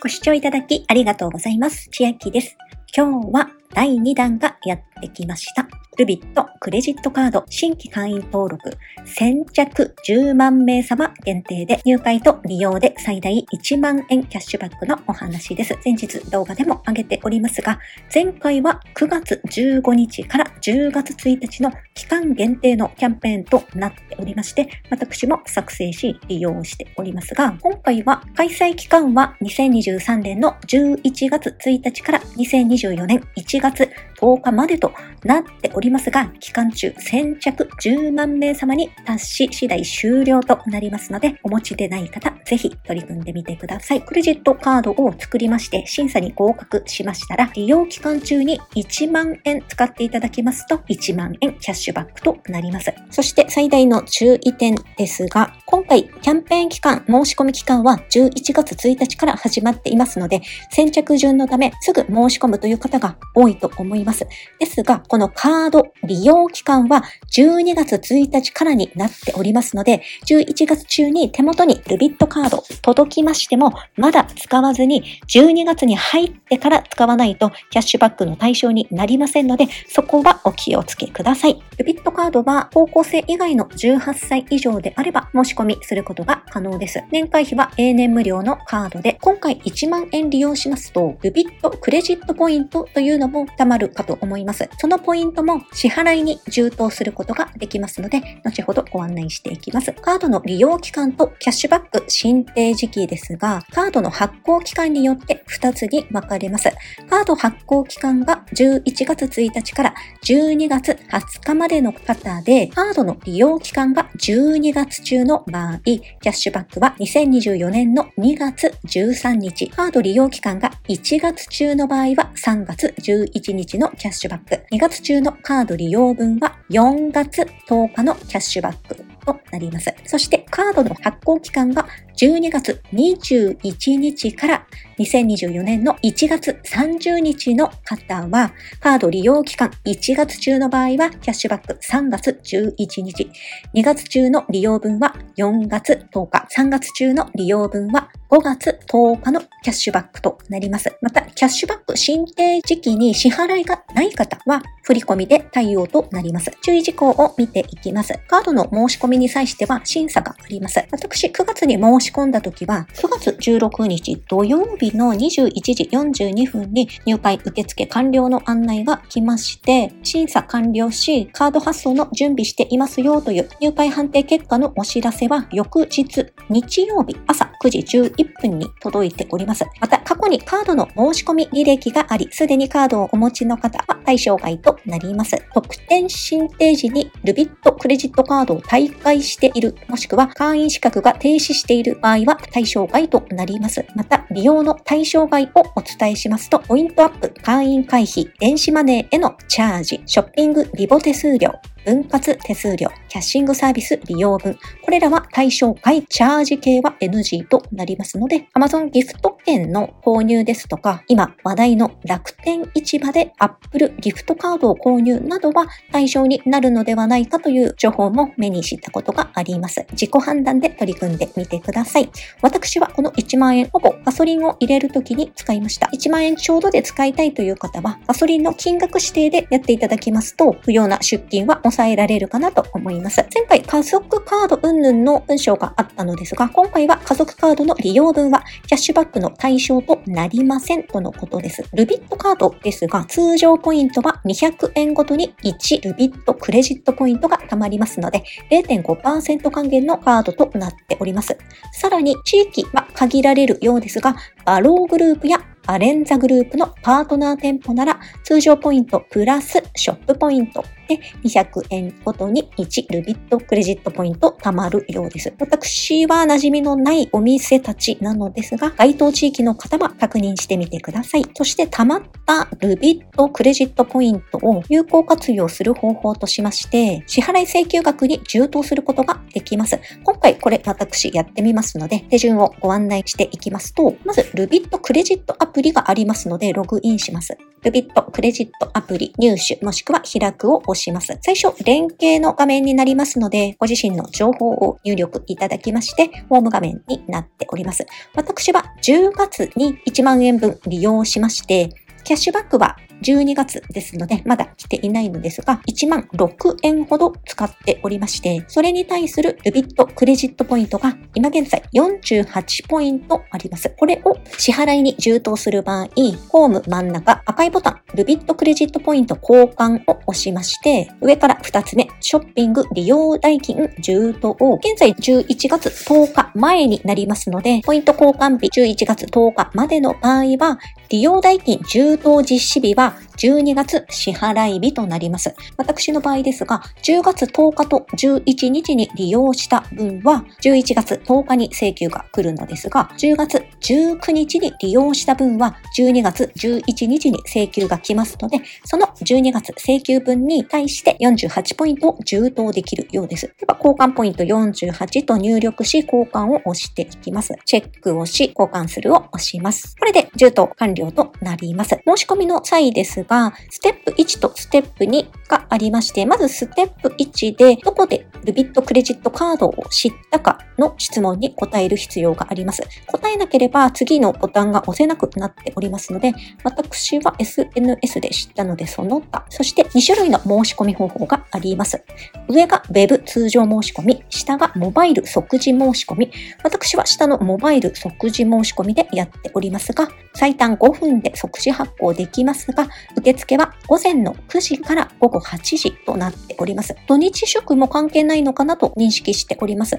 [0.00, 1.88] ご視聴いただきありがとうございます。
[1.90, 2.56] 千秋です。
[2.96, 5.66] 今日は第2弾がやってきました。
[5.98, 15.76] ルビットクレジットカード新規会員登録先着10万名様限定で入会と利用で最大1万円キャッシュバックのお話です。
[15.84, 17.80] 前日動画でも上げておりますが、
[18.14, 33.90] 前回は9月15日から10月1日の期間限定のキャンペーンとなっておりまして、私も作成し利用しておりますが、今回は開催期間は2023年の11月1日から2024年1月
[34.20, 34.92] 10日までと
[35.24, 44.02] なっておりますが、期間中先着10万名様に達し次第終了となりますので、お持ちでない方、ぜひ取り組んでみてください。
[44.02, 52.92] クレジットカードを作りまして、審査に合格しましたら、利用期間中に1万円使っていただきますますと、1万円キャッシュバックとなります。
[53.10, 60.40] そして最大の注意点ですが、今回キャンペーン期間、申し込み期間は11月1日から始まっていますので、
[60.70, 64.26] 先着順のためすぐ申し込むという方が多いと思います。
[64.58, 67.04] ですが、このカード利用期間は
[67.36, 81.62] 12月1日からになっておりますので、11月中に手元にルビットカード届きましても、まだ使わずに12月に入ってから使わないとキャッシュバックの対象になりませんので、そこはお気をつけください。
[81.76, 87.02] ルビットカードは高校生以外の18歳以上であれば申し込みすることが可能です。
[87.10, 94.68] 年会費は永年無料のカードで、今回1万円利用しますと、ルビットクレジットポイントというのも貯まるかと思います。
[94.78, 99.92] そのポイントも支払いに充当することができますので、後ほどご案内していきます。
[99.92, 106.70] カードの利用期間とキャッシュバック申請時期ですが、カードの発行期間によって2つに分かれます。
[107.08, 109.94] カード発行期間が11月1日から
[110.28, 129.17] 12月20日までの方で、カードの利用期間が12月中の場合、キャッシュバックは2024年の2月13日、カード利用期間が1月中の場合は3月11日のキャッシュバック、2月中のカード利用分は4月10日のキャッシュバック。
[129.24, 129.94] となります。
[130.04, 131.86] そしてカードの発行期間が
[132.16, 134.66] 12月21日から
[134.98, 143.30] 2024年の1月30日の方は、カード利用期間1月中の場合はキャッシュバック3月11日、
[143.74, 150.94] 2月中の利用分は4月10日、3月中の利用分は5月10日のキャッシュバックとなります。
[151.00, 156.50] また、キャッシュバック申請時期に支払いがない方は、振り込みで対応となります。
[156.62, 158.12] 注意事項を見ていきます。
[158.28, 160.86] カードの申し込みに際しては審査があります。
[160.90, 179.64] 私、9月に申し込んだ時は、9月16日土曜日の21時42分に入会受付完了の案内が来まして、審査完了し、カード発送の準備していますよという入会判定結果のお知らせは翌日日曜日朝9時11 1分に届いております。
[179.80, 185.36] また、過去にカードの申し込み履歴があり、すでにカードをお持ちの方は対象外となります。
[185.54, 193.84] 特典申請時にルビットクレジットカードを退会している、もしくは会員資格が停止している場合は対象外となります。
[193.94, 201.52] また、利用の対象外をお伝えしますと、ポイントアップ、会員回避、電子マネーへのチャージ、ショッピングリボ手数料、
[201.88, 204.58] 分割手数料、キャッシングサービス利用分。
[204.84, 219.86] これらは対象外、チャージ系は NG となりますので、Amazon ギフト券の購入ですとか、今話題の楽天市場で Apple ギフトカードを購入などは対象になるのではないかという情報も目にしたことがあります。
[219.92, 222.10] 自己判断で取り組んでみてください。
[222.42, 225.86] 私はこの1万円ほぼガソリンを入れるときに使いました。
[225.86, 233.24] 1万円ちょうどで使いたいという方は、ガソリンの金額指定でやっていただきますと、不要な出金は抑えられるかなと思います。
[233.34, 241.64] 前回家族カード云々の文章があったのですが、今回は家族カードの利用分はキャッシュバックの対象となりませんとのことです。
[241.74, 251.36] ルビットカードですが、通常ポイントは200円ごとに1ルビットクレジットポイントが貯まりますので、0.5%還元のカードとなっております。
[251.72, 265.32] さらに地域は限られるようですが、バローグループやアレンザグループのパートナー店舗なら通常ポイントプラスショップポイントで200円ごとに1ルビットクレジットポイント貯まるようです。
[265.38, 271.24] 私は馴染みのないお店たちなのですが、該当地域の方は確認してみてください。
[271.34, 279.78] そして貯まったルビットクレジットポイントを有効活用する方法としまして、支払い請求額に充当することができます。
[280.04, 287.36] 今回これ私やってみますので、手順をご案内していきますと、まずルビットクレジットアプリがありますので、ログインします。
[287.62, 291.18] ルビットクレジットアプリ入手もしくは開くを押します。
[291.20, 297.86] 最初、連携の画面になりますので、ご自身の情報を入力いただきまして、ホーム画面になっております。
[298.14, 301.68] 私は10月に1万円分利用しまして、
[302.04, 313.72] キャッシュバックは12月ですので、まだ来ていないのですが、1万6円ほど使っておりまして、それに対するルビットクレジットポイントが今現在48ポイントあります。
[313.78, 315.88] これを支払いに充当する場合、
[316.28, 330.58] ホーム真ん中赤いボタン、ルビットクレジットポイント交換を押しまして、上から2つ目、ショッピング利用代金充当、現在11月10日前になりますので、ポイント交換日11月10日までの場合は、
[330.90, 333.07] 利用代金充当実施日は dag.
[333.18, 335.34] 12月支払い日となります。
[335.56, 353.26] 私の場合ですが、10月10日と11日に利用した分は、11月10日に請求が来るのですが、10月19日に利用した分は、12月11日に請求が来ますので、その12月請求分に対して48ポイントを充当できるようです。
[353.38, 357.34] では、交換ポイント48と入力し、交換を押していきます。
[357.44, 359.74] チェックをし、交換するを押します。
[359.76, 361.80] これで充当完了となります。
[361.86, 372.62] 申し込みの際ですが、ステップ1とステップ2がありまして、まずステップ1で、どこでルビットクレジットカードを知ったかの質問に答える必要があります。
[372.86, 376.12] 答えなければ次のボタンが押せなくなっておりますので、
[376.44, 381.82] 私は SNS で知ったのでその他、そして2種類の申し込み方法があります。
[382.28, 386.10] 上が Web 通常申し込み、下がモバイル即時申し込み。
[386.42, 396.74] 私は下のモバイル即時申し込みでやっておりますが、最短5分で即時発行できますが、受付は午前の9時から午後8時となっております。
[396.86, 399.78] 土日祝も関係ないのかなと認識しております。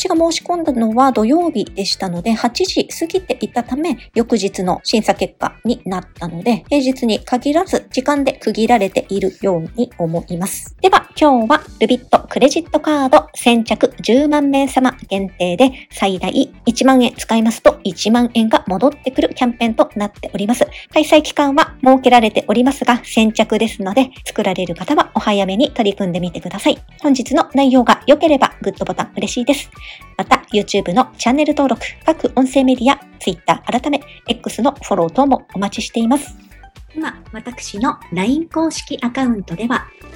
[0.00, 10.74] 私が申し込んだのは土曜日でしたので、8時過ぎていたため、翌日の審査結果になったので、平日に限らず時間で区切られているように思います。
[10.80, 16.32] では、今日はルビットクレジットカード先着10万名様限定で最大
[16.66, 20.66] 1万円使いますと1万円が戻ってくるキャンペーンとなっております。
[20.92, 26.78] 開催期間は設けられておりますが、先着ですので、作られる方はお早めに取り組んでみてください。
[27.02, 29.70] 本日の内容が良ければグッドボタン嬉しいです。
[30.16, 36.36] また、YouTube のチャンネル登録、各音声メディア、Twitter 改め、X のフォロー等もお待ちしています。
[36.94, 39.86] 今、私の LINE 公式アカウントでは、